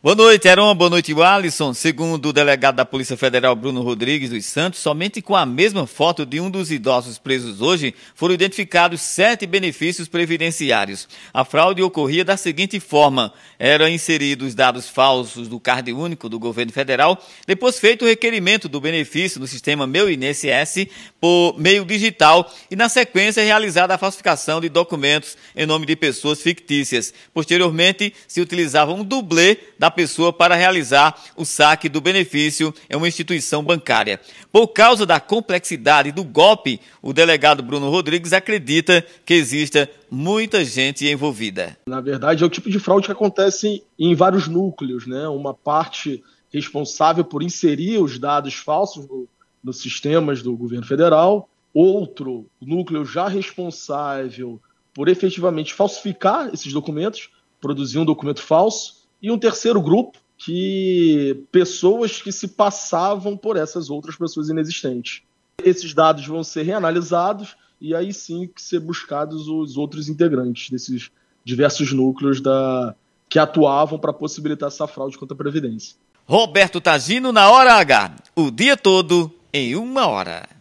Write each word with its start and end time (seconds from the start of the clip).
Boa 0.00 0.14
noite, 0.14 0.46
Heron. 0.46 0.76
Boa 0.76 0.90
noite, 0.90 1.12
Alisson. 1.20 1.74
Segundo 1.74 2.28
o 2.28 2.32
delegado 2.32 2.76
da 2.76 2.84
Polícia 2.84 3.16
Federal, 3.16 3.56
Bruno 3.56 3.82
Rodrigues 3.82 4.30
dos 4.30 4.44
Santos, 4.44 4.78
somente 4.78 5.20
com 5.20 5.34
a 5.34 5.44
mesma 5.44 5.88
foto 5.88 6.24
de 6.24 6.38
um 6.40 6.48
dos 6.48 6.70
idosos 6.70 7.18
presos 7.18 7.60
hoje 7.60 7.92
foram 8.14 8.32
identificados 8.32 9.00
sete 9.00 9.44
benefícios 9.44 10.06
previdenciários. 10.06 11.08
A 11.34 11.44
fraude 11.44 11.82
ocorria 11.82 12.24
da 12.24 12.36
seguinte 12.36 12.78
forma: 12.78 13.32
eram 13.58 13.88
inseridos 13.88 14.54
dados 14.54 14.88
falsos 14.88 15.48
do 15.48 15.58
card 15.58 15.92
único 15.92 16.28
do 16.28 16.38
governo 16.38 16.70
federal, 16.70 17.20
depois 17.44 17.80
feito 17.80 18.04
o 18.04 18.08
requerimento 18.08 18.68
do 18.68 18.80
benefício 18.80 19.40
no 19.40 19.48
sistema 19.48 19.84
Meu 19.84 20.08
INSS 20.08 20.86
por 21.20 21.58
meio 21.58 21.84
digital 21.84 22.48
e, 22.70 22.76
na 22.76 22.88
sequência, 22.88 23.42
realizada 23.42 23.96
a 23.96 23.98
falsificação 23.98 24.60
de 24.60 24.68
documentos 24.68 25.36
em 25.56 25.66
nome 25.66 25.86
de 25.86 25.96
pessoas 25.96 26.40
fictícias. 26.40 27.12
Posteriormente, 27.34 28.14
se 28.28 28.40
utilizava 28.40 28.92
um 28.92 29.02
dublê 29.02 29.58
da 29.76 29.87
da 29.88 29.90
pessoa 29.90 30.32
para 30.32 30.54
realizar 30.54 31.18
o 31.34 31.44
saque 31.44 31.88
do 31.88 32.00
benefício 32.00 32.74
em 32.90 32.96
uma 32.96 33.08
instituição 33.08 33.64
bancária. 33.64 34.20
Por 34.52 34.68
causa 34.68 35.06
da 35.06 35.18
complexidade 35.18 36.12
do 36.12 36.22
golpe, 36.22 36.78
o 37.00 37.12
delegado 37.12 37.62
Bruno 37.62 37.90
Rodrigues 37.90 38.34
acredita 38.34 39.04
que 39.24 39.34
exista 39.34 39.90
muita 40.10 40.62
gente 40.64 41.08
envolvida. 41.08 41.76
Na 41.88 42.02
verdade, 42.02 42.44
é 42.44 42.46
o 42.46 42.50
tipo 42.50 42.68
de 42.68 42.78
fraude 42.78 43.06
que 43.06 43.12
acontece 43.12 43.82
em 43.98 44.14
vários 44.14 44.46
núcleos, 44.46 45.06
né? 45.06 45.26
Uma 45.28 45.54
parte 45.54 46.22
responsável 46.52 47.24
por 47.24 47.42
inserir 47.42 47.98
os 47.98 48.18
dados 48.18 48.54
falsos 48.54 49.08
no, 49.08 49.26
nos 49.64 49.80
sistemas 49.80 50.42
do 50.42 50.54
governo 50.54 50.86
federal, 50.86 51.48
outro 51.72 52.46
núcleo 52.60 53.04
já 53.04 53.26
responsável 53.26 54.60
por 54.94 55.08
efetivamente 55.08 55.72
falsificar 55.72 56.50
esses 56.52 56.72
documentos, 56.72 57.30
produzir 57.60 57.98
um 57.98 58.04
documento 58.04 58.42
falso, 58.42 58.98
e 59.22 59.30
um 59.30 59.38
terceiro 59.38 59.80
grupo 59.80 60.18
que 60.36 61.44
pessoas 61.50 62.22
que 62.22 62.30
se 62.30 62.48
passavam 62.48 63.36
por 63.36 63.56
essas 63.56 63.90
outras 63.90 64.16
pessoas 64.16 64.48
inexistentes. 64.48 65.22
Esses 65.62 65.92
dados 65.92 66.26
vão 66.26 66.44
ser 66.44 66.62
reanalisados 66.62 67.56
e 67.80 67.94
aí 67.94 68.12
sim 68.12 68.48
ser 68.56 68.80
buscados 68.80 69.48
os 69.48 69.76
outros 69.76 70.08
integrantes 70.08 70.70
desses 70.70 71.10
diversos 71.44 71.92
núcleos 71.92 72.40
da 72.40 72.94
que 73.28 73.38
atuavam 73.38 73.98
para 73.98 74.12
possibilitar 74.12 74.68
essa 74.68 74.86
fraude 74.86 75.18
contra 75.18 75.34
a 75.34 75.38
Previdência. 75.38 75.96
Roberto 76.24 76.80
Tagino 76.80 77.30
na 77.30 77.50
hora 77.50 77.74
H, 77.74 78.16
o 78.34 78.50
dia 78.50 78.76
todo 78.76 79.30
em 79.52 79.76
uma 79.76 80.06
hora. 80.06 80.57